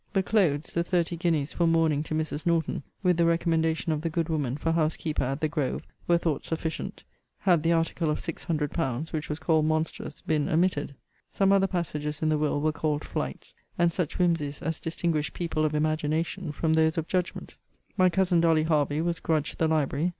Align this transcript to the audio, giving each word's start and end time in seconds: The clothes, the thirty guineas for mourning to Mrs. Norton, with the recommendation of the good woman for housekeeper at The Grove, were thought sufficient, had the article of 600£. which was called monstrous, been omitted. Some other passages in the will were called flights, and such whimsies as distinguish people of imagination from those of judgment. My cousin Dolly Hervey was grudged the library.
The 0.13 0.23
clothes, 0.23 0.73
the 0.73 0.83
thirty 0.83 1.15
guineas 1.15 1.53
for 1.53 1.67
mourning 1.67 2.01
to 2.05 2.15
Mrs. 2.15 2.43
Norton, 2.47 2.81
with 3.03 3.17
the 3.17 3.25
recommendation 3.27 3.91
of 3.91 4.01
the 4.01 4.09
good 4.09 4.29
woman 4.29 4.57
for 4.57 4.71
housekeeper 4.71 5.23
at 5.23 5.41
The 5.41 5.47
Grove, 5.47 5.83
were 6.07 6.17
thought 6.17 6.43
sufficient, 6.43 7.03
had 7.41 7.61
the 7.61 7.73
article 7.73 8.09
of 8.09 8.17
600£. 8.17 9.11
which 9.11 9.29
was 9.29 9.37
called 9.37 9.65
monstrous, 9.65 10.21
been 10.21 10.49
omitted. 10.49 10.95
Some 11.29 11.51
other 11.51 11.67
passages 11.67 12.23
in 12.23 12.29
the 12.29 12.39
will 12.39 12.59
were 12.61 12.71
called 12.71 13.03
flights, 13.05 13.53
and 13.77 13.93
such 13.93 14.15
whimsies 14.17 14.63
as 14.63 14.79
distinguish 14.79 15.31
people 15.33 15.63
of 15.65 15.75
imagination 15.75 16.51
from 16.51 16.73
those 16.73 16.97
of 16.97 17.07
judgment. 17.07 17.53
My 17.95 18.09
cousin 18.09 18.41
Dolly 18.41 18.63
Hervey 18.63 19.01
was 19.01 19.19
grudged 19.19 19.59
the 19.59 19.67
library. 19.67 20.09